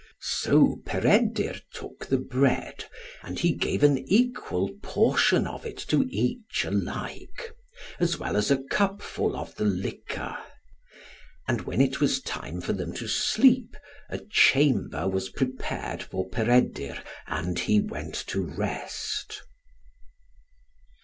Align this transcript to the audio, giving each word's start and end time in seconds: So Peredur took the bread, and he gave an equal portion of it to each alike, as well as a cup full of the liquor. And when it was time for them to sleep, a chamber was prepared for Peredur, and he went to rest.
So 0.41 0.81
Peredur 0.83 1.57
took 1.71 2.07
the 2.07 2.17
bread, 2.17 2.85
and 3.21 3.37
he 3.37 3.51
gave 3.53 3.83
an 3.83 3.99
equal 3.99 4.71
portion 4.81 5.45
of 5.45 5.63
it 5.63 5.77
to 5.89 6.07
each 6.09 6.65
alike, 6.65 7.53
as 7.99 8.17
well 8.17 8.35
as 8.35 8.49
a 8.49 8.63
cup 8.63 9.03
full 9.03 9.35
of 9.37 9.53
the 9.53 9.63
liquor. 9.63 10.35
And 11.47 11.61
when 11.61 11.81
it 11.81 12.01
was 12.01 12.19
time 12.19 12.61
for 12.61 12.73
them 12.73 12.93
to 12.93 13.07
sleep, 13.07 13.77
a 14.09 14.17
chamber 14.17 15.07
was 15.07 15.29
prepared 15.29 16.01
for 16.01 16.27
Peredur, 16.27 16.97
and 17.27 17.59
he 17.59 17.79
went 17.79 18.15
to 18.29 18.41
rest. 18.41 19.43